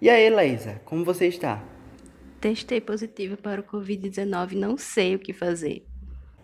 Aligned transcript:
E 0.00 0.08
aí, 0.08 0.30
Leisa, 0.30 0.80
como 0.84 1.04
você 1.04 1.26
está? 1.26 1.60
Testei 2.40 2.80
positivo 2.80 3.36
para 3.36 3.60
o 3.60 3.64
Covid-19 3.64 4.52
não 4.52 4.78
sei 4.78 5.16
o 5.16 5.18
que 5.18 5.32
fazer. 5.32 5.84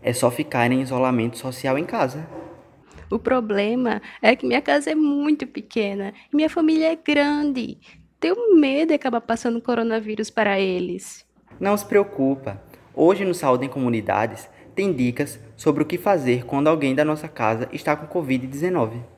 É 0.02 0.12
só 0.12 0.28
ficar 0.28 0.72
em 0.72 0.82
isolamento 0.82 1.38
social 1.38 1.78
em 1.78 1.84
casa. 1.84 2.28
O 3.08 3.16
problema 3.16 4.02
é 4.20 4.34
que 4.34 4.44
minha 4.44 4.60
casa 4.60 4.90
é 4.90 4.94
muito 4.96 5.46
pequena 5.46 6.12
e 6.32 6.36
minha 6.36 6.50
família 6.50 6.90
é 6.90 6.96
grande. 6.96 7.78
Tenho 8.18 8.58
medo 8.58 8.88
de 8.88 8.94
acabar 8.94 9.20
passando 9.20 9.62
coronavírus 9.62 10.30
para 10.30 10.58
eles. 10.58 11.24
Não 11.60 11.76
se 11.76 11.86
preocupa. 11.86 12.60
Hoje 12.92 13.24
no 13.24 13.34
Saúde 13.34 13.66
em 13.66 13.68
Comunidades 13.68 14.50
tem 14.74 14.92
dicas 14.92 15.38
sobre 15.56 15.84
o 15.84 15.86
que 15.86 15.96
fazer 15.96 16.44
quando 16.44 16.66
alguém 16.66 16.92
da 16.92 17.04
nossa 17.04 17.28
casa 17.28 17.68
está 17.72 17.94
com 17.94 18.20
Covid-19. 18.20 19.13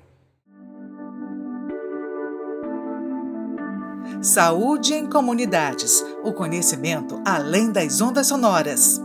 Saúde 4.26 4.92
em 4.92 5.08
comunidades. 5.08 6.04
O 6.24 6.32
conhecimento 6.32 7.22
além 7.24 7.70
das 7.70 8.00
ondas 8.00 8.26
sonoras. 8.26 9.00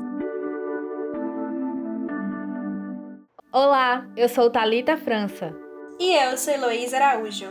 Olá, 3.54 4.04
eu 4.18 4.28
sou 4.28 4.50
Talita 4.50 4.98
França. 4.98 5.55
E 6.00 6.12
eu 6.12 6.36
sou 6.36 6.52
Heloísa 6.55 6.98
Araújo. 6.98 7.45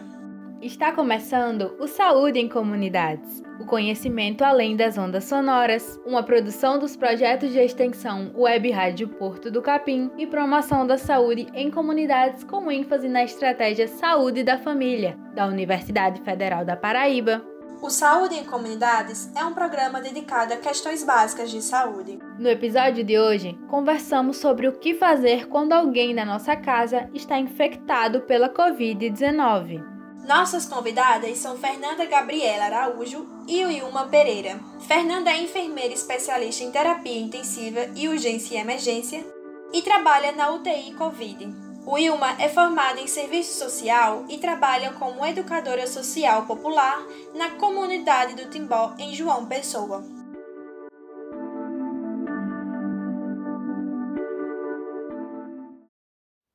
Está 0.61 0.91
começando 0.91 1.77
o 1.79 1.87
Saúde 1.87 2.41
em 2.41 2.49
Comunidades, 2.49 3.41
o 3.61 3.65
conhecimento 3.65 4.43
além 4.43 4.75
das 4.75 4.99
ondas 4.99 5.25
sonoras, 5.25 5.99
uma 6.05 6.25
produção 6.25 6.77
dos 6.77 6.97
projetos 6.97 7.53
de 7.53 7.61
extensão 7.61 8.33
Web 8.35 8.69
Rádio 8.73 9.09
Porto 9.11 9.49
do 9.49 9.63
Capim 9.63 10.11
e 10.19 10.27
promoção 10.27 10.85
da 10.85 10.99
saúde 10.99 11.47
em 11.55 11.71
comunidades 11.71 12.43
com 12.43 12.69
ênfase 12.69 13.09
na 13.09 13.23
estratégia 13.23 13.87
Saúde 13.87 14.43
da 14.43 14.59
Família, 14.59 15.17
da 15.37 15.47
Universidade 15.47 16.21
Federal 16.23 16.65
da 16.65 16.77
Paraíba. 16.77 17.50
O 17.83 17.89
Saúde 17.89 18.35
em 18.35 18.45
Comunidades 18.45 19.31
é 19.35 19.43
um 19.43 19.55
programa 19.55 20.03
dedicado 20.03 20.53
a 20.53 20.59
questões 20.59 21.03
básicas 21.03 21.51
de 21.51 21.63
saúde. 21.63 22.19
No 22.39 22.47
episódio 22.47 23.03
de 23.03 23.19
hoje, 23.19 23.59
conversamos 23.69 24.37
sobre 24.37 24.69
o 24.69 24.79
que 24.79 24.95
fazer 24.95 25.49
quando 25.49 25.73
alguém 25.73 26.13
na 26.13 26.27
nossa 26.27 26.55
casa 26.55 27.09
está 27.15 27.39
infectado 27.39 28.21
pela 28.21 28.53
Covid-19. 28.53 29.83
Nossas 30.29 30.67
convidadas 30.67 31.39
são 31.39 31.57
Fernanda 31.57 32.05
Gabriela 32.05 32.67
Araújo 32.67 33.27
e 33.49 33.65
Wilma 33.65 34.09
Pereira. 34.09 34.61
Fernanda 34.81 35.31
é 35.31 35.43
enfermeira 35.43 35.95
especialista 35.95 36.63
em 36.63 36.71
terapia 36.71 37.19
intensiva 37.19 37.81
e 37.97 38.07
urgência 38.09 38.57
e 38.57 38.61
emergência 38.61 39.25
e 39.73 39.81
trabalha 39.81 40.33
na 40.33 40.51
UTI 40.51 40.93
Covid. 40.99 41.49
Wilma 41.87 42.37
é 42.41 42.49
formada 42.49 43.01
em 43.01 43.07
serviço 43.07 43.59
social 43.59 44.25
e 44.29 44.39
trabalha 44.39 44.93
como 44.93 45.25
educadora 45.25 45.87
social 45.87 46.45
popular 46.47 47.03
na 47.35 47.51
comunidade 47.53 48.35
do 48.35 48.51
Timbó, 48.51 48.95
em 48.99 49.15
João 49.15 49.47
Pessoa. 49.47 50.05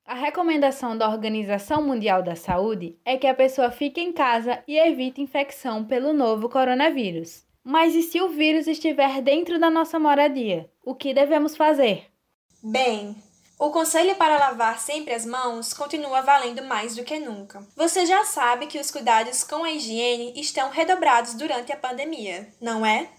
A 0.06 0.14
recomendação 0.14 0.98
da 0.98 1.10
Organização 1.10 1.82
Mundial 1.82 2.22
da 2.22 2.36
Saúde 2.36 2.98
é 3.04 3.18
que 3.18 3.28
a 3.28 3.34
pessoa 3.34 3.72
fique 3.72 4.00
em 4.00 4.14
casa 4.14 4.64
e 4.68 4.78
evite 4.78 5.22
infecção 5.22 5.84
pelo 5.84 6.14
novo 6.14 6.48
coronavírus. 6.48 7.44
Mas 7.64 7.96
e 7.96 8.04
se 8.04 8.22
o 8.22 8.30
vírus 8.30 8.68
estiver 8.68 9.22
dentro 9.24 9.60
da 9.60 9.72
nossa 9.72 10.00
moradia? 10.00 10.70
O 10.84 10.94
que 10.94 11.16
devemos 11.16 11.58
fazer? 11.58 12.06
Bem, 12.64 13.16
o 13.58 13.70
conselho 13.70 14.16
para 14.16 14.38
lavar 14.38 14.80
sempre 14.80 15.14
as 15.14 15.26
mãos 15.26 15.74
continua 15.74 16.22
valendo 16.22 16.64
mais 16.64 16.96
do 16.96 17.04
que 17.04 17.20
nunca. 17.20 17.66
Você 17.76 18.06
já 18.06 18.26
sabe 18.26 18.68
que 18.68 18.80
os 18.80 18.92
cuidados 18.92 19.44
com 19.44 19.64
a 19.64 19.72
higiene 19.72 20.34
estão 20.40 20.70
redobrados 20.70 21.34
durante 21.36 21.72
a 21.72 21.78
pandemia, 21.78 22.48
não 22.60 22.86
é? 22.86 23.10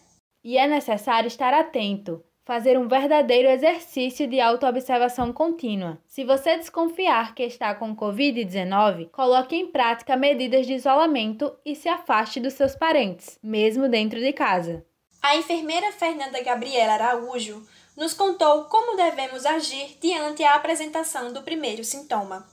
E 0.45 0.59
é 0.59 0.67
necessário 0.67 1.27
estar 1.27 1.55
atento, 1.55 2.23
fazer 2.45 2.78
um 2.78 2.87
verdadeiro 2.87 3.48
exercício 3.48 4.28
de 4.28 4.41
autoobservação 4.41 5.33
contínua. 5.33 5.99
Se 6.06 6.22
você 6.22 6.56
desconfiar 6.56 7.34
que 7.34 7.43
está 7.43 7.75
com 7.75 7.97
Covid-19, 7.97 9.10
coloque 9.10 9.56
em 9.56 9.66
prática 9.66 10.16
medidas 10.16 10.66
de 10.66 10.75
isolamento 10.75 11.53
e 11.65 11.75
se 11.75 11.89
afaste 11.89 12.39
dos 12.39 12.53
seus 12.53 12.77
parentes, 12.77 13.39
mesmo 13.43 13.89
dentro 13.89 14.21
de 14.21 14.33
casa. 14.33 14.84
A 15.21 15.37
enfermeira 15.37 15.91
Fernanda 15.91 16.41
Gabriela 16.41 16.93
Araújo 16.93 17.66
nos 17.97 18.12
contou 18.12 18.65
como 18.65 18.97
devemos 18.97 19.47
agir 19.47 19.97
diante 20.01 20.45
a 20.45 20.55
apresentação 20.55 21.33
do 21.33 21.43
primeiro 21.43 21.83
sintoma. 21.83 22.47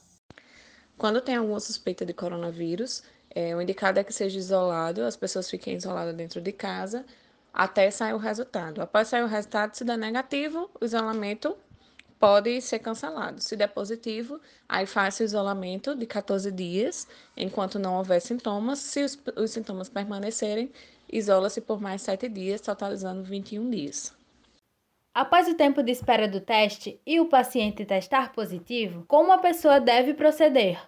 Quando 0.98 1.22
tem 1.22 1.36
alguma 1.36 1.60
suspeita 1.60 2.06
de 2.06 2.14
coronavírus, 2.14 3.04
é, 3.30 3.56
o 3.56 3.62
indicado 3.62 4.00
é 4.00 4.04
que 4.04 4.14
seja 4.14 4.38
isolado, 4.38 5.04
as 5.04 5.18
pessoas 5.18 5.50
fiquem 5.50 5.76
isoladas 5.76 6.16
dentro 6.16 6.40
de 6.40 6.52
casa 6.52 7.06
até 7.54 7.92
sair 7.92 8.14
o 8.14 8.18
resultado. 8.18 8.82
Após 8.82 9.08
sair 9.08 9.22
o 9.22 9.28
resultado, 9.28 9.76
se 9.76 9.84
der 9.84 9.98
negativo, 9.98 10.70
o 10.82 10.86
isolamento 10.86 11.56
pode 12.20 12.62
ser 12.62 12.80
cancelado. 12.80 13.42
Se 13.42 13.56
der 13.56 13.68
positivo, 13.68 14.40
aí 14.68 14.86
faz 14.86 15.20
o 15.20 15.24
isolamento 15.24 15.96
de 15.96 16.06
14 16.06 16.52
dias, 16.52 17.08
enquanto 17.38 17.78
não 17.78 17.98
houver 17.98 18.22
sintomas. 18.22 18.80
Se 18.80 19.04
os, 19.04 19.20
os 19.36 19.52
sintomas 19.52 19.90
permanecerem, 19.90 20.72
isola-se 21.12 21.62
por 21.62 21.80
mais 21.80 22.02
7 22.02 22.28
dias, 22.30 22.62
totalizando 22.62 23.24
21 23.24 23.70
dias. 23.70 24.23
Após 25.14 25.48
o 25.48 25.54
tempo 25.54 25.84
de 25.84 25.92
espera 25.92 26.28
do 26.28 26.42
teste 26.42 27.00
e 27.06 27.20
o 27.20 27.28
paciente 27.28 27.86
testar 27.86 28.34
positivo, 28.34 29.06
como 29.08 29.32
a 29.32 29.38
pessoa 29.38 29.80
deve 29.80 30.16
proceder? 30.16 30.82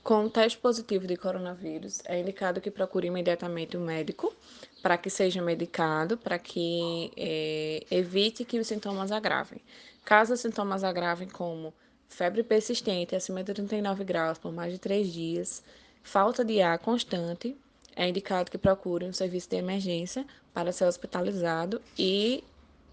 Com 0.00 0.26
o 0.26 0.30
teste 0.30 0.58
positivo 0.58 1.08
de 1.08 1.16
coronavírus, 1.16 2.02
é 2.04 2.20
indicado 2.20 2.60
que 2.60 2.70
procure 2.70 3.08
imediatamente 3.08 3.76
o 3.76 3.80
um 3.80 3.84
médico 3.84 4.32
para 4.80 4.96
que 4.96 5.10
seja 5.10 5.42
medicado, 5.42 6.16
para 6.16 6.38
que 6.38 7.10
é, 7.16 7.84
evite 7.90 8.44
que 8.44 8.60
os 8.60 8.68
sintomas 8.68 9.10
agravem. 9.10 9.60
Caso 10.04 10.34
os 10.34 10.40
sintomas 10.40 10.84
agravem, 10.84 11.28
como 11.28 11.74
febre 12.08 12.44
persistente 12.44 13.16
acima 13.16 13.42
de 13.42 13.52
39 13.52 14.04
graus 14.04 14.38
por 14.38 14.52
mais 14.52 14.72
de 14.72 14.78
três 14.78 15.12
dias, 15.12 15.64
falta 16.00 16.44
de 16.44 16.62
ar 16.62 16.78
constante, 16.78 17.56
é 17.96 18.08
indicado 18.08 18.52
que 18.52 18.58
procure 18.58 19.04
um 19.04 19.12
serviço 19.12 19.50
de 19.50 19.56
emergência 19.56 20.24
para 20.54 20.70
ser 20.70 20.84
hospitalizado 20.84 21.82
e 21.98 22.44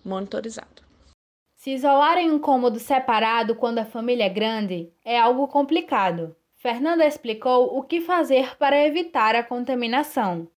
monitorizado. 0.04 0.84
Se 1.56 1.72
isolar 1.72 2.18
em 2.18 2.32
um 2.32 2.40
cômodo 2.40 2.80
separado 2.80 3.54
quando 3.54 3.80
a 3.80 3.86
família 3.86 4.26
é 4.26 4.30
grande 4.30 4.94
é 5.04 5.20
algo 5.20 5.48
complicado. 5.48 6.36
Fernanda 6.56 7.06
explicou 7.06 7.78
o 7.78 7.84
que 7.84 8.02
fazer 8.02 8.58
para 8.58 8.86
evitar 8.86 9.36
a 9.36 9.44
contaminação. 9.44 10.48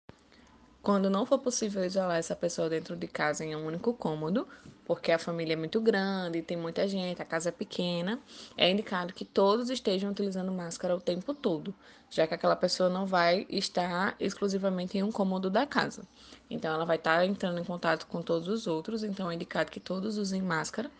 Quando 0.82 1.08
não 1.08 1.24
for 1.24 1.38
possível 1.38 1.84
isolar 1.84 2.18
essa 2.18 2.34
pessoa 2.34 2.68
dentro 2.68 2.96
de 2.96 3.06
casa 3.06 3.44
em 3.44 3.54
um 3.54 3.64
único 3.64 3.94
cômodo, 3.94 4.48
porque 4.84 5.12
a 5.12 5.18
família 5.18 5.52
é 5.52 5.56
muito 5.56 5.80
grande, 5.80 6.42
tem 6.42 6.56
muita 6.56 6.88
gente, 6.88 7.22
a 7.22 7.24
casa 7.24 7.50
é 7.50 7.52
pequena, 7.52 8.18
é 8.56 8.68
indicado 8.68 9.14
que 9.14 9.24
todos 9.24 9.70
estejam 9.70 10.10
utilizando 10.10 10.50
máscara 10.50 10.96
o 10.96 11.00
tempo 11.00 11.32
todo, 11.32 11.72
já 12.10 12.26
que 12.26 12.34
aquela 12.34 12.56
pessoa 12.56 12.90
não 12.90 13.06
vai 13.06 13.46
estar 13.48 14.16
exclusivamente 14.18 14.98
em 14.98 15.04
um 15.04 15.12
cômodo 15.12 15.48
da 15.48 15.64
casa. 15.64 16.02
Então, 16.50 16.74
ela 16.74 16.84
vai 16.84 16.96
estar 16.96 17.24
entrando 17.24 17.60
em 17.60 17.64
contato 17.64 18.08
com 18.08 18.20
todos 18.20 18.48
os 18.48 18.66
outros, 18.66 19.04
então 19.04 19.30
é 19.30 19.36
indicado 19.36 19.70
que 19.70 19.78
todos 19.78 20.18
usem 20.18 20.42
máscara. 20.42 20.90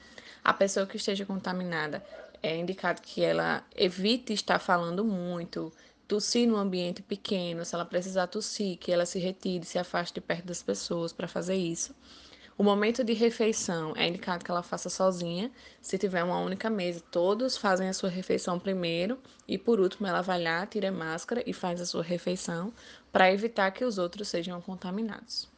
A 0.45 0.55
pessoa 0.55 0.87
que 0.87 0.97
esteja 0.97 1.27
contaminada 1.27 2.05
é 2.41 2.57
indicado 2.57 3.03
que 3.03 3.21
ela 3.23 3.65
evite 3.75 4.33
estar 4.33 4.61
falando 4.61 5.05
muito, 5.05 5.73
tossir 6.09 6.49
no 6.49 6.57
ambiente 6.57 7.03
pequeno, 7.03 7.65
se 7.65 7.75
ela 7.75 7.85
precisar 7.85 8.27
tossir, 8.27 8.79
que 8.79 8.93
ela 8.93 9.07
se 9.07 9.19
retire, 9.19 9.65
se 9.65 9.79
afaste 9.79 10.15
de 10.15 10.21
perto 10.21 10.47
das 10.47 10.63
pessoas 10.63 11.13
para 11.13 11.29
fazer 11.29 11.57
isso. 11.57 11.95
O 12.57 12.63
momento 12.63 13.03
de 13.03 13.13
refeição 13.13 13.95
é 13.97 14.07
indicado 14.07 14.45
que 14.45 14.51
ela 14.51 14.63
faça 14.63 14.91
sozinha. 14.91 15.51
Se 15.81 15.99
tiver 15.99 16.23
uma 16.23 16.39
única 16.39 16.69
mesa, 16.69 17.03
todos 17.11 17.57
fazem 17.57 17.89
a 17.89 17.93
sua 17.93 18.11
refeição 18.11 18.59
primeiro 18.59 19.19
e 19.49 19.59
por 19.59 19.81
último 19.81 20.07
ela 20.07 20.21
vai 20.21 20.43
lá, 20.43 20.67
tira 20.67 20.91
a 20.91 20.93
máscara 20.93 21.43
e 21.47 21.53
faz 21.53 21.81
a 21.81 21.87
sua 21.87 22.03
refeição 22.03 22.73
para 23.11 23.33
evitar 23.33 23.71
que 23.73 23.85
os 23.85 23.99
outros 23.99 24.29
sejam 24.29 24.61
contaminados. 24.61 25.52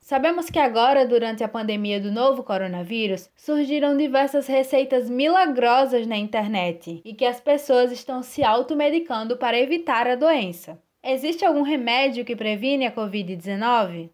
Sabemos 0.00 0.48
que 0.50 0.58
agora, 0.58 1.06
durante 1.06 1.44
a 1.44 1.48
pandemia 1.48 2.00
do 2.00 2.10
novo 2.10 2.42
coronavírus, 2.42 3.28
surgiram 3.36 3.96
diversas 3.96 4.46
receitas 4.46 5.08
milagrosas 5.08 6.06
na 6.06 6.16
internet 6.16 7.02
e 7.04 7.14
que 7.14 7.24
as 7.24 7.40
pessoas 7.40 7.92
estão 7.92 8.22
se 8.22 8.42
automedicando 8.42 9.36
para 9.36 9.58
evitar 9.58 10.08
a 10.08 10.16
doença. 10.16 10.78
Existe 11.02 11.44
algum 11.44 11.62
remédio 11.62 12.24
que 12.24 12.34
previne 12.34 12.86
a 12.86 12.92
Covid-19? 12.94 14.10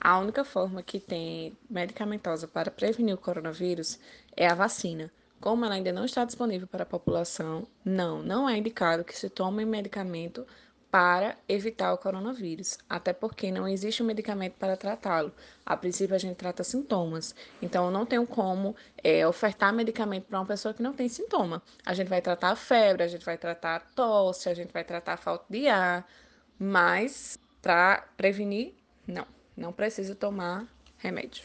A 0.00 0.18
única 0.18 0.44
forma 0.44 0.82
que 0.82 1.00
tem 1.00 1.56
medicamentosa 1.68 2.46
para 2.46 2.70
prevenir 2.70 3.14
o 3.14 3.18
coronavírus 3.18 3.98
é 4.36 4.46
a 4.46 4.54
vacina. 4.54 5.10
Como 5.40 5.64
ela 5.64 5.74
ainda 5.74 5.92
não 5.92 6.04
está 6.04 6.24
disponível 6.24 6.68
para 6.68 6.84
a 6.84 6.86
população, 6.86 7.66
não, 7.84 8.22
não 8.22 8.48
é 8.48 8.56
indicado 8.56 9.04
que 9.04 9.16
se 9.16 9.28
tome 9.28 9.64
medicamento 9.64 10.46
para 10.94 11.36
evitar 11.48 11.92
o 11.92 11.98
coronavírus, 11.98 12.78
até 12.88 13.12
porque 13.12 13.50
não 13.50 13.66
existe 13.66 14.00
um 14.00 14.06
medicamento 14.06 14.54
para 14.60 14.76
tratá-lo. 14.76 15.32
A 15.66 15.76
princípio, 15.76 16.14
a 16.14 16.18
gente 16.18 16.36
trata 16.36 16.62
sintomas, 16.62 17.34
então 17.60 17.86
eu 17.86 17.90
não 17.90 18.06
tenho 18.06 18.24
como 18.24 18.76
é, 19.02 19.26
ofertar 19.26 19.74
medicamento 19.74 20.26
para 20.26 20.38
uma 20.38 20.46
pessoa 20.46 20.72
que 20.72 20.80
não 20.80 20.92
tem 20.92 21.08
sintoma. 21.08 21.60
A 21.84 21.94
gente 21.94 22.06
vai 22.06 22.22
tratar 22.22 22.50
a 22.50 22.54
febre, 22.54 23.02
a 23.02 23.08
gente 23.08 23.24
vai 23.24 23.36
tratar 23.36 23.74
a 23.74 23.80
tosse, 23.80 24.48
a 24.48 24.54
gente 24.54 24.72
vai 24.72 24.84
tratar 24.84 25.14
a 25.14 25.16
falta 25.16 25.44
de 25.50 25.66
ar, 25.66 26.08
mas 26.56 27.40
Para 27.60 28.06
prevenir, 28.16 28.74
não, 29.04 29.26
não 29.56 29.72
precisa 29.72 30.14
tomar 30.14 30.64
remédio. 30.98 31.42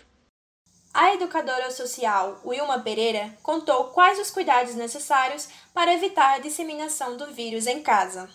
A 0.94 1.16
educadora 1.16 1.72
social 1.72 2.40
Wilma 2.46 2.82
Pereira 2.82 3.36
contou 3.42 3.86
quais 3.86 4.20
os 4.20 4.30
cuidados 4.30 4.76
necessários 4.76 5.50
para 5.74 5.94
evitar 5.94 6.36
a 6.36 6.40
disseminação 6.40 7.18
do 7.18 7.34
vírus 7.34 7.66
em 7.66 7.82
casa. 7.82 8.30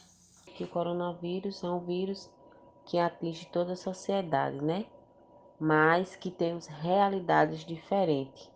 Que 0.54 0.64
o 0.64 0.68
coronavírus 0.68 1.62
é 1.62 1.68
um 1.68 1.80
vírus 1.80 2.30
que 2.84 2.98
atinge 2.98 3.46
toda 3.46 3.72
a 3.72 3.76
sociedade, 3.76 4.62
né? 4.62 4.86
Mas 5.58 6.16
que 6.16 6.30
temos 6.30 6.66
realidades 6.66 7.64
diferentes. 7.64 8.50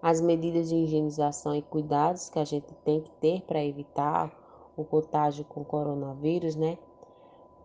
As 0.00 0.20
medidas 0.20 0.68
de 0.68 0.76
higienização 0.76 1.54
e 1.54 1.62
cuidados 1.62 2.28
que 2.28 2.38
a 2.38 2.44
gente 2.44 2.72
tem 2.84 3.00
que 3.00 3.10
ter 3.20 3.42
para 3.42 3.64
evitar 3.64 4.32
o 4.76 4.84
contágio 4.84 5.44
com 5.44 5.64
coronavírus, 5.64 6.56
né? 6.56 6.78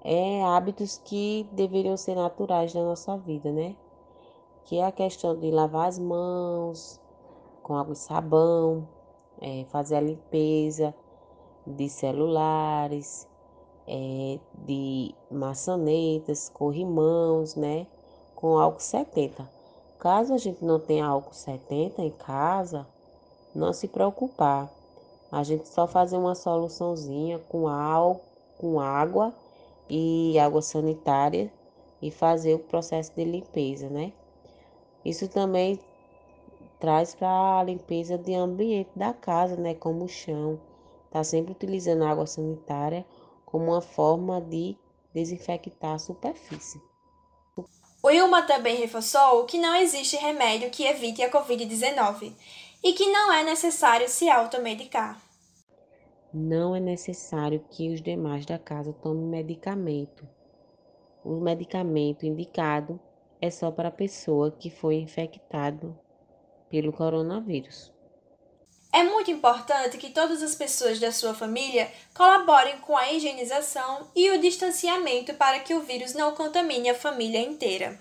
É 0.04 0.44
hábitos 0.44 0.98
que 0.98 1.48
deveriam 1.52 1.98
ser 1.98 2.16
naturais 2.16 2.74
na 2.74 2.84
nossa 2.84 3.18
vida, 3.18 3.52
né? 3.52 3.76
que 4.68 4.80
é 4.80 4.86
a 4.86 4.92
questão 4.92 5.34
de 5.34 5.50
lavar 5.50 5.88
as 5.88 5.98
mãos 5.98 7.00
com 7.64 7.76
água 7.76 7.94
e 7.94 7.96
sabão, 7.96 8.86
é, 9.40 9.64
fazer 9.70 9.96
a 9.96 10.02
limpeza 10.02 10.94
de 11.68 11.90
celulares, 11.90 13.28
é, 13.88 14.40
de 14.66 15.14
maçanetas, 15.30 16.50
corrimãos, 16.50 17.56
né? 17.56 17.86
Com 18.36 18.58
álcool 18.58 18.80
70. 18.80 19.50
Caso 20.00 20.34
a 20.34 20.38
gente 20.38 20.64
não 20.64 20.80
tenha 20.80 21.06
álcool 21.06 21.34
70 21.34 22.02
em 22.02 22.12
casa, 22.12 22.88
não 23.54 23.74
se 23.74 23.88
preocupar. 23.88 24.72
A 25.31 25.44
gente 25.44 25.68
só 25.68 25.86
fazer 25.86 26.18
uma 26.18 26.36
soluçãozinha 26.36 27.40
com 27.50 27.68
álcool, 27.68 28.22
com 28.58 28.80
água 28.80 29.34
e 29.90 30.38
água 30.40 30.62
sanitária 30.62 31.52
e 32.02 32.10
fazer 32.10 32.56
o 32.56 32.60
processo 32.60 33.12
de 33.16 33.24
limpeza, 33.24 33.90
né? 33.90 34.13
Isso 35.04 35.28
também 35.28 35.80
traz 36.80 37.16
para 37.16 37.60
a 37.60 37.63
limpeza 37.63 38.18
de 38.18 38.34
ambiente 38.34 38.90
da 38.96 39.13
casa, 39.13 39.56
né, 39.56 39.74
como 39.74 40.06
o 40.06 40.10
chão. 40.10 40.60
Tá 41.12 41.24
sempre 41.24 41.51
utilizando 41.51 42.04
água 42.04 42.25
sanitária 42.25 43.06
como 43.45 43.71
uma 43.71 43.81
forma 43.81 44.42
de 44.42 44.77
desinfectar 45.13 45.94
a 45.94 46.00
superfície. 46.00 46.81
O 48.04 48.12
Ilma 48.12 48.44
também 48.44 48.77
reforçou 48.77 49.45
que 49.45 49.57
não 49.57 49.75
existe 49.75 50.15
remédio 50.18 50.69
que 50.69 50.86
evite 50.86 51.21
a 51.24 51.31
Covid-19 51.31 52.33
e 52.83 52.94
que 52.94 53.12
não 53.12 53.33
é 53.33 53.44
necessário 53.44 54.07
se 54.07 54.30
automedicar. 54.30 55.19
Não 56.33 56.75
é 56.75 56.80
necessário 56.80 57.65
que 57.71 57.89
os 57.89 58.01
demais 58.01 58.45
da 58.45 58.60
casa 58.60 58.94
tomem 58.94 59.25
medicamento. 59.25 60.27
O 61.24 61.39
medicamento 61.39 62.25
indicado 62.25 63.00
é 63.42 63.50
só 63.50 63.71
para 63.71 63.89
a 63.89 63.92
pessoa 63.92 64.51
que 64.51 64.69
foi 64.69 64.95
infectado 64.95 65.98
pelo 66.69 66.94
coronavírus. 66.94 67.94
É 68.98 69.04
muito 69.04 69.30
importante 69.30 69.96
que 69.96 70.10
todas 70.10 70.42
as 70.42 70.56
pessoas 70.56 71.00
da 71.00 71.12
sua 71.12 71.36
família 71.36 71.88
colaborem 72.16 72.80
com 72.80 72.98
a 72.98 73.14
higienização 73.14 74.08
e 74.16 74.32
o 74.32 74.42
distanciamento 74.42 75.36
para 75.36 75.60
que 75.60 75.76
o 75.76 75.82
vírus 75.82 76.16
não 76.16 76.34
contamine 76.34 76.90
a 76.90 76.96
família 76.96 77.40
inteira. 77.40 78.00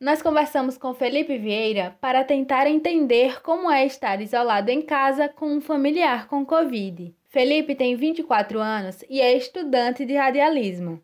Nós 0.00 0.22
conversamos 0.22 0.78
com 0.78 0.94
Felipe 0.94 1.36
Vieira 1.36 1.94
para 2.00 2.24
tentar 2.24 2.66
entender 2.66 3.42
como 3.42 3.70
é 3.70 3.84
estar 3.84 4.22
isolado 4.22 4.70
em 4.70 4.80
casa 4.80 5.28
com 5.28 5.54
um 5.54 5.60
familiar 5.60 6.28
com 6.28 6.46
Covid. 6.46 7.14
Felipe 7.32 7.74
tem 7.74 7.96
24 7.96 8.60
anos 8.60 9.02
e 9.08 9.18
é 9.18 9.34
estudante 9.34 10.04
de 10.04 10.14
radialismo. 10.14 11.00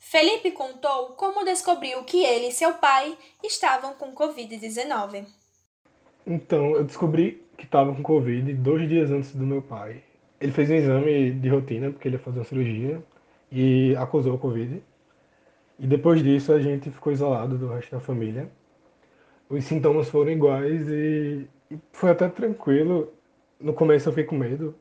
Felipe 0.00 0.50
contou 0.50 1.10
como 1.10 1.44
descobriu 1.44 2.02
que 2.02 2.24
ele 2.24 2.48
e 2.48 2.52
seu 2.52 2.74
pai 2.74 3.16
estavam 3.40 3.94
com 3.94 4.12
Covid-19. 4.12 5.24
Então, 6.26 6.74
eu 6.74 6.82
descobri 6.82 7.46
que 7.56 7.66
estava 7.66 7.94
com 7.94 8.02
Covid 8.02 8.52
dois 8.54 8.88
dias 8.88 9.12
antes 9.12 9.32
do 9.32 9.46
meu 9.46 9.62
pai. 9.62 10.02
Ele 10.40 10.50
fez 10.50 10.68
um 10.70 10.74
exame 10.74 11.30
de 11.30 11.48
rotina, 11.48 11.92
porque 11.92 12.08
ele 12.08 12.16
ia 12.16 12.22
fazer 12.22 12.40
uma 12.40 12.44
cirurgia, 12.44 13.00
e 13.52 13.94
acusou 13.94 14.36
Covid. 14.36 14.82
E 15.78 15.86
depois 15.86 16.20
disso 16.20 16.52
a 16.52 16.58
gente 16.58 16.90
ficou 16.90 17.12
isolado 17.12 17.56
do 17.56 17.68
resto 17.68 17.92
da 17.92 18.00
família. 18.00 18.50
Os 19.48 19.64
sintomas 19.64 20.08
foram 20.08 20.32
iguais 20.32 20.88
e, 20.88 21.46
e 21.70 21.78
foi 21.92 22.10
até 22.10 22.28
tranquilo. 22.28 23.12
No 23.60 23.72
começo 23.72 24.08
eu 24.08 24.12
fiquei 24.12 24.24
com 24.24 24.36
medo 24.36 24.74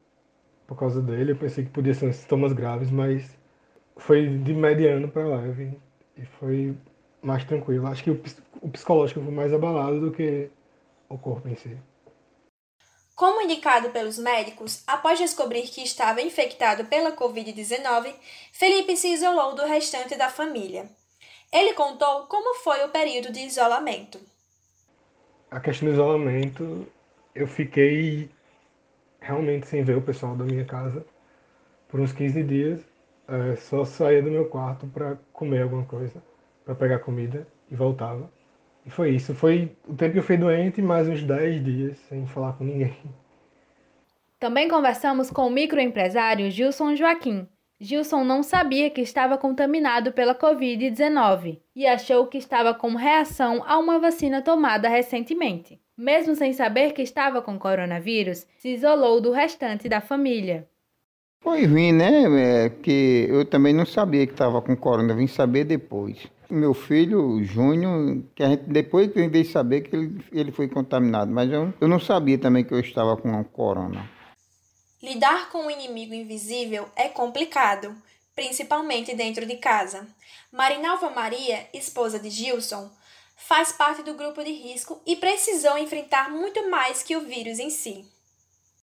por 0.67 0.77
causa 0.77 1.01
dele. 1.01 1.31
Eu 1.31 1.35
pensei 1.35 1.63
que 1.63 1.69
podia 1.69 1.93
ser 1.93 2.13
sintomas 2.13 2.53
graves, 2.53 2.89
mas 2.89 3.37
foi 3.97 4.27
de 4.27 4.53
mediano 4.53 5.07
para 5.07 5.27
leve 5.27 5.77
e 6.17 6.25
foi 6.39 6.75
mais 7.21 7.43
tranquilo. 7.45 7.87
Acho 7.87 8.03
que 8.03 8.11
o, 8.11 8.21
o 8.61 8.69
psicológico 8.69 9.21
foi 9.21 9.33
mais 9.33 9.53
abalado 9.53 9.99
do 9.99 10.11
que 10.11 10.49
o 11.09 11.17
corpo 11.17 11.47
em 11.47 11.55
si. 11.55 11.77
Como 13.15 13.41
indicado 13.41 13.91
pelos 13.91 14.17
médicos, 14.17 14.83
após 14.87 15.19
descobrir 15.19 15.63
que 15.63 15.83
estava 15.83 16.21
infectado 16.21 16.85
pela 16.85 17.15
Covid-19, 17.15 18.13
Felipe 18.51 18.97
se 18.97 19.13
isolou 19.13 19.53
do 19.53 19.65
restante 19.65 20.15
da 20.15 20.29
família. 20.29 20.89
Ele 21.51 21.73
contou 21.73 22.23
como 22.23 22.55
foi 22.55 22.83
o 22.83 22.89
período 22.89 23.31
de 23.31 23.41
isolamento. 23.41 24.19
A 25.51 25.59
questão 25.59 25.87
do 25.87 25.93
isolamento, 25.93 26.87
eu 27.35 27.47
fiquei 27.47 28.27
realmente 29.23 29.67
sem 29.67 29.83
ver 29.83 29.97
o 29.97 30.01
pessoal 30.01 30.35
da 30.35 30.43
minha 30.43 30.65
casa 30.65 31.05
por 31.87 31.99
uns 31.99 32.11
15 32.11 32.43
dias. 32.43 32.79
É, 33.27 33.55
só 33.55 33.85
saía 33.85 34.21
do 34.21 34.29
meu 34.29 34.45
quarto 34.45 34.85
para 34.87 35.17
comer 35.31 35.63
alguma 35.63 35.85
coisa, 35.85 36.21
para 36.65 36.75
pegar 36.75 36.99
comida 36.99 37.47
e 37.71 37.75
voltava. 37.75 38.29
E 38.85 38.89
foi 38.89 39.11
isso. 39.11 39.33
Foi 39.33 39.75
o 39.87 39.95
tempo 39.95 40.13
que 40.13 40.19
eu 40.19 40.23
fui 40.23 40.37
doente, 40.37 40.81
mais 40.81 41.07
uns 41.07 41.23
10 41.23 41.63
dias 41.63 41.97
sem 42.09 42.27
falar 42.27 42.53
com 42.53 42.65
ninguém. 42.65 42.95
Também 44.39 44.67
conversamos 44.67 45.31
com 45.31 45.47
o 45.47 45.49
microempresário 45.49 46.51
Gilson 46.51 46.95
Joaquim. 46.95 47.47
Gilson 47.79 48.23
não 48.23 48.43
sabia 48.43 48.89
que 48.89 49.01
estava 49.01 49.37
contaminado 49.37 50.11
pela 50.11 50.35
Covid-19 50.35 51.61
e 51.75 51.87
achou 51.87 52.27
que 52.27 52.37
estava 52.37 52.73
como 52.73 52.97
reação 52.97 53.63
a 53.65 53.77
uma 53.77 53.99
vacina 53.99 54.41
tomada 54.41 54.89
recentemente. 54.89 55.82
Mesmo 55.97 56.35
sem 56.35 56.53
saber 56.53 56.93
que 56.93 57.01
estava 57.01 57.41
com 57.41 57.57
coronavírus, 57.59 58.45
se 58.57 58.69
isolou 58.69 59.21
do 59.21 59.31
restante 59.31 59.87
da 59.87 60.01
família. 60.01 60.67
Foi 61.41 61.67
vir, 61.67 61.91
né? 61.91 62.65
É, 62.65 62.69
que 62.69 63.27
eu 63.29 63.45
também 63.45 63.73
não 63.73 63.85
sabia 63.85 64.25
que 64.25 64.33
estava 64.33 64.61
com 64.61 64.75
corona, 64.75 65.13
vim 65.13 65.27
saber 65.27 65.65
depois 65.65 66.17
meu 66.53 66.73
filho, 66.73 67.43
Júnior, 67.43 68.23
que 68.35 68.43
a 68.43 68.49
gente 68.49 68.63
depois 68.63 69.11
que 69.11 69.27
veio 69.27 69.49
saber 69.49 69.81
que 69.81 69.95
ele, 69.95 70.23
ele 70.31 70.51
foi 70.51 70.67
contaminado, 70.67 71.31
mas 71.31 71.51
eu, 71.51 71.73
eu 71.81 71.87
não 71.87 71.99
sabia 71.99 72.37
também 72.37 72.63
que 72.63 72.73
eu 72.73 72.79
estava 72.79 73.17
com 73.17 73.43
corona. 73.45 74.09
Lidar 75.01 75.49
com 75.49 75.59
o 75.59 75.65
um 75.65 75.71
inimigo 75.71 76.13
invisível 76.13 76.87
é 76.95 77.09
complicado, 77.09 77.93
principalmente 78.35 79.15
dentro 79.15 79.45
de 79.45 79.57
casa. 79.57 80.07
Marinalva 80.51 81.09
Maria, 81.09 81.67
esposa 81.73 82.19
de 82.19 82.29
Gilson, 82.29 82.89
faz 83.47 83.71
parte 83.71 84.03
do 84.03 84.13
grupo 84.13 84.43
de 84.43 84.51
risco 84.51 85.01
e 85.05 85.15
precisou 85.15 85.77
enfrentar 85.77 86.31
muito 86.31 86.69
mais 86.69 87.03
que 87.03 87.15
o 87.15 87.21
vírus 87.21 87.59
em 87.59 87.69
si. 87.69 88.05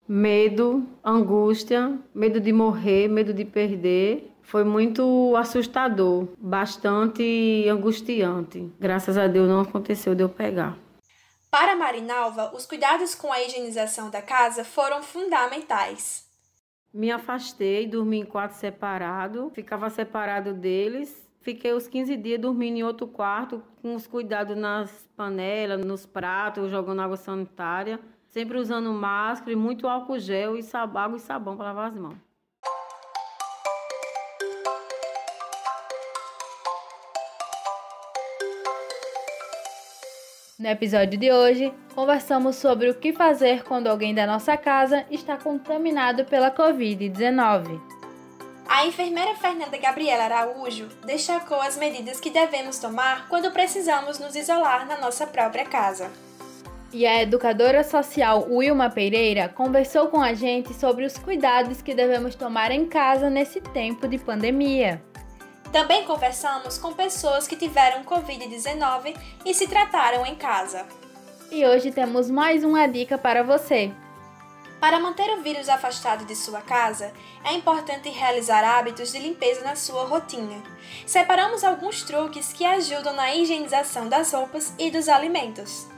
Medo, 0.06 0.86
angústia, 1.02 1.98
medo 2.14 2.40
de 2.40 2.52
morrer, 2.52 3.08
medo 3.08 3.32
de 3.32 3.44
perder 3.44 4.30
foi 4.42 4.62
muito 4.62 5.34
assustador, 5.36 6.28
bastante 6.38 7.66
angustiante. 7.68 8.70
Graças 8.78 9.16
a 9.16 9.26
Deus 9.26 9.48
não 9.48 9.60
aconteceu 9.60 10.14
de 10.14 10.22
eu 10.22 10.28
pegar. 10.28 10.76
Para 11.50 11.74
Marinalva, 11.74 12.52
os 12.54 12.66
cuidados 12.66 13.14
com 13.14 13.32
a 13.32 13.42
higienização 13.42 14.10
da 14.10 14.20
casa 14.20 14.64
foram 14.64 15.02
fundamentais. 15.02 16.28
Me 16.92 17.10
afastei, 17.10 17.86
dormi 17.86 18.20
em 18.20 18.24
quarto 18.24 18.52
separado, 18.52 19.50
ficava 19.54 19.88
separado 19.90 20.52
deles. 20.52 21.23
Fiquei 21.44 21.74
os 21.74 21.86
15 21.86 22.16
dias 22.16 22.40
dormindo 22.40 22.78
em 22.78 22.82
outro 22.82 23.06
quarto, 23.06 23.62
com 23.82 23.94
os 23.94 24.06
cuidados 24.06 24.56
nas 24.56 25.06
panelas, 25.14 25.84
nos 25.84 26.06
pratos, 26.06 26.70
jogando 26.70 27.02
água 27.02 27.18
sanitária, 27.18 28.00
sempre 28.28 28.56
usando 28.56 28.90
máscara 28.94 29.52
e 29.52 29.54
muito 29.54 29.86
álcool 29.86 30.18
gel 30.18 30.56
e 30.56 30.64
água 30.72 31.18
e 31.18 31.20
sabão 31.20 31.54
para 31.54 31.66
lavar 31.66 31.90
as 31.90 31.96
mãos. 31.98 32.16
No 40.58 40.68
episódio 40.68 41.18
de 41.20 41.30
hoje, 41.30 41.74
conversamos 41.94 42.56
sobre 42.56 42.88
o 42.88 42.94
que 42.94 43.12
fazer 43.12 43.64
quando 43.64 43.88
alguém 43.88 44.14
da 44.14 44.26
nossa 44.26 44.56
casa 44.56 45.04
está 45.10 45.36
contaminado 45.36 46.24
pela 46.24 46.50
Covid-19. 46.50 48.03
A 48.74 48.86
enfermeira 48.86 49.36
Fernanda 49.36 49.78
Gabriela 49.78 50.24
Araújo 50.24 50.88
destacou 51.06 51.60
as 51.60 51.76
medidas 51.76 52.18
que 52.18 52.28
devemos 52.28 52.76
tomar 52.80 53.28
quando 53.28 53.52
precisamos 53.52 54.18
nos 54.18 54.34
isolar 54.34 54.84
na 54.84 54.98
nossa 54.98 55.28
própria 55.28 55.64
casa. 55.64 56.10
E 56.92 57.06
a 57.06 57.22
educadora 57.22 57.84
social 57.84 58.48
Wilma 58.50 58.90
Pereira 58.90 59.48
conversou 59.48 60.08
com 60.08 60.20
a 60.20 60.34
gente 60.34 60.74
sobre 60.74 61.04
os 61.04 61.16
cuidados 61.16 61.80
que 61.80 61.94
devemos 61.94 62.34
tomar 62.34 62.72
em 62.72 62.84
casa 62.84 63.30
nesse 63.30 63.60
tempo 63.60 64.08
de 64.08 64.18
pandemia. 64.18 65.00
Também 65.70 66.02
conversamos 66.02 66.76
com 66.76 66.92
pessoas 66.92 67.46
que 67.46 67.54
tiveram 67.54 68.02
Covid-19 68.02 69.16
e 69.46 69.54
se 69.54 69.68
trataram 69.68 70.26
em 70.26 70.34
casa. 70.34 70.84
E 71.48 71.64
hoje 71.64 71.92
temos 71.92 72.28
mais 72.28 72.64
uma 72.64 72.88
dica 72.88 73.16
para 73.16 73.44
você. 73.44 73.92
Para 74.84 75.00
manter 75.00 75.30
o 75.30 75.40
vírus 75.40 75.70
afastado 75.70 76.26
de 76.26 76.36
sua 76.36 76.60
casa, 76.60 77.10
é 77.42 77.54
importante 77.54 78.10
realizar 78.10 78.62
hábitos 78.62 79.12
de 79.12 79.18
limpeza 79.18 79.64
na 79.64 79.74
sua 79.74 80.04
rotina. 80.04 80.62
Separamos 81.06 81.64
alguns 81.64 82.02
truques 82.02 82.52
que 82.52 82.66
ajudam 82.66 83.14
na 83.14 83.34
higienização 83.34 84.10
das 84.10 84.30
roupas 84.34 84.74
e 84.78 84.90
dos 84.90 85.08
alimentos. 85.08 85.88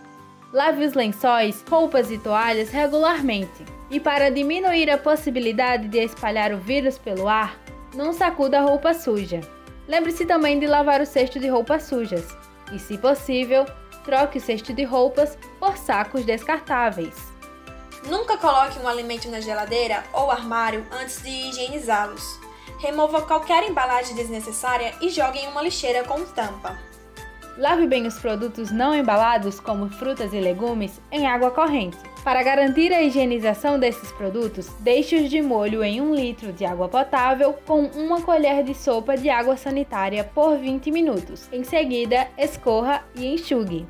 Lave 0.53 0.85
os 0.85 0.95
lençóis, 0.95 1.65
roupas 1.69 2.13
e 2.13 2.19
toalhas 2.19 2.71
regularmente. 2.71 3.65
E 3.91 3.99
para 3.99 4.31
diminuir 4.31 4.89
a 4.89 4.97
possibilidade 4.97 5.89
de 5.89 5.99
espalhar 5.99 6.53
o 6.53 6.59
vírus 6.59 6.97
pelo 6.97 7.27
ar, 7.27 7.59
não 7.93 8.13
sacuda 8.13 8.61
a 8.61 8.63
roupa 8.63 8.95
suja. 8.95 9.41
Lembre-se 9.89 10.25
também 10.25 10.61
de 10.61 10.69
lavar 10.69 11.01
o 11.01 11.07
cesto 11.07 11.41
de 11.41 11.49
roupas 11.49 11.83
sujas. 11.83 12.25
E, 12.73 12.79
se 12.79 12.97
possível, 12.99 13.67
troque 14.05 14.39
o 14.39 14.41
cesto 14.41 14.73
de 14.73 14.85
roupas 14.85 15.37
por 15.59 15.77
sacos 15.77 16.25
descartáveis. 16.25 17.36
Nunca 18.09 18.39
coloque 18.39 18.79
um 18.79 18.87
alimento 18.87 19.29
na 19.29 19.41
geladeira 19.41 20.05
ou 20.13 20.31
armário 20.31 20.87
antes 20.93 21.21
de 21.23 21.29
higienizá-los. 21.29 22.39
Remova 22.79 23.23
qualquer 23.23 23.69
embalagem 23.69 24.15
desnecessária 24.15 24.95
e 25.01 25.09
jogue 25.11 25.39
em 25.39 25.49
uma 25.49 25.63
lixeira 25.63 26.05
com 26.05 26.25
tampa. 26.25 26.79
Lave 27.59 27.87
bem 27.87 28.07
os 28.07 28.19
produtos 28.19 28.71
não 28.71 28.95
embalados, 28.95 29.59
como 29.59 29.89
frutas 29.89 30.33
e 30.35 30.39
legumes, 30.39 31.01
em 31.11 31.27
água 31.27 31.51
corrente. 31.51 31.97
Para 32.23 32.43
garantir 32.43 32.93
a 32.93 33.03
higienização 33.03 33.79
desses 33.79 34.13
produtos, 34.13 34.69
deixe-os 34.81 35.31
de 35.31 35.41
molho 35.41 35.83
em 35.83 36.01
um 36.01 36.15
litro 36.15 36.53
de 36.53 36.67
água 36.67 36.89
potável 36.89 37.55
com 37.67 37.87
uma 37.87 38.21
colher 38.21 38.63
de 38.63 38.75
sopa 38.75 39.17
de 39.17 39.31
água 39.31 39.57
sanitária 39.57 40.23
por 40.23 40.59
20 40.59 40.91
minutos. 40.91 41.49
Em 41.51 41.65
seguida, 41.65 42.29
escorra 42.37 43.03
e 43.15 43.27
enxugue. 43.27 43.87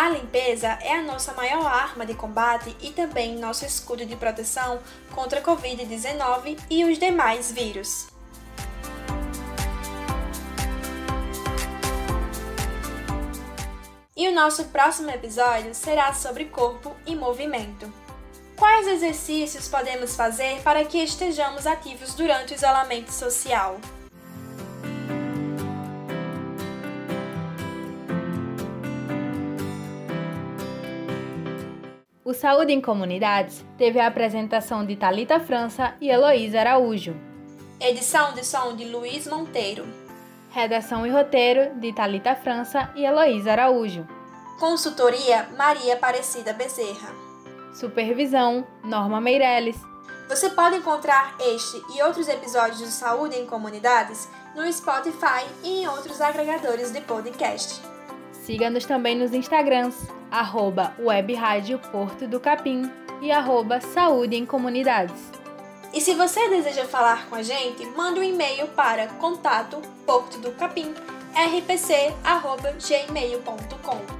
A 0.00 0.08
limpeza 0.08 0.78
é 0.80 0.94
a 0.94 1.02
nossa 1.02 1.34
maior 1.34 1.66
arma 1.66 2.06
de 2.06 2.14
combate 2.14 2.74
e 2.80 2.90
também 2.90 3.36
nosso 3.36 3.66
escudo 3.66 4.06
de 4.06 4.16
proteção 4.16 4.80
contra 5.14 5.40
a 5.40 5.42
Covid-19 5.42 6.58
e 6.70 6.86
os 6.86 6.98
demais 6.98 7.52
vírus. 7.52 8.06
E 14.16 14.26
o 14.26 14.34
nosso 14.34 14.64
próximo 14.68 15.10
episódio 15.10 15.74
será 15.74 16.14
sobre 16.14 16.46
corpo 16.46 16.96
e 17.04 17.14
movimento. 17.14 17.92
Quais 18.56 18.86
exercícios 18.86 19.68
podemos 19.68 20.16
fazer 20.16 20.62
para 20.62 20.82
que 20.82 20.96
estejamos 20.96 21.66
ativos 21.66 22.14
durante 22.14 22.54
o 22.54 22.56
isolamento 22.56 23.12
social? 23.12 23.78
O 32.30 32.32
Saúde 32.32 32.72
em 32.72 32.80
Comunidades 32.80 33.64
teve 33.76 33.98
a 33.98 34.06
apresentação 34.06 34.86
de 34.86 34.94
Talita 34.94 35.40
França 35.40 35.94
e 36.00 36.08
Heloísa 36.08 36.60
Araújo. 36.60 37.16
Edição 37.80 38.34
de 38.34 38.46
som 38.46 38.76
de 38.76 38.84
Luiz 38.84 39.26
Monteiro. 39.26 39.84
Redação 40.52 41.04
e 41.04 41.10
roteiro 41.10 41.74
de 41.80 41.92
Talita 41.92 42.36
França 42.36 42.88
e 42.94 43.04
Heloísa 43.04 43.50
Araújo. 43.50 44.06
Consultoria 44.60 45.48
Maria 45.58 45.94
Aparecida 45.94 46.52
Bezerra. 46.52 47.12
Supervisão 47.74 48.64
Norma 48.84 49.20
Meirelles. 49.20 49.78
Você 50.28 50.50
pode 50.50 50.76
encontrar 50.76 51.34
este 51.40 51.82
e 51.96 52.00
outros 52.04 52.28
episódios 52.28 52.78
do 52.78 52.86
Saúde 52.86 53.34
em 53.34 53.44
Comunidades 53.44 54.28
no 54.54 54.72
Spotify 54.72 55.44
e 55.64 55.80
em 55.80 55.88
outros 55.88 56.20
agregadores 56.20 56.92
de 56.92 57.00
podcast. 57.00 57.89
Siga-nos 58.44 58.84
também 58.84 59.16
nos 59.16 59.32
Instagrams, 59.32 60.08
arroba 60.30 60.94
Web 60.98 61.34
Rádio 61.34 61.78
Porto 61.78 62.26
do 62.26 62.40
Capim 62.40 62.90
e 63.20 63.30
arroba 63.30 63.80
Saúde 63.80 64.36
em 64.36 64.46
Comunidades. 64.46 65.40
E 65.92 66.00
se 66.00 66.14
você 66.14 66.48
deseja 66.48 66.84
falar 66.84 67.28
com 67.28 67.34
a 67.34 67.42
gente, 67.42 67.84
mande 67.96 68.20
um 68.20 68.22
e-mail 68.22 68.68
para 68.68 69.08
contato 69.08 69.82
porto 70.06 70.38
do 70.38 70.52
capim 70.52 70.94
rpc@gmail.com. 71.34 74.19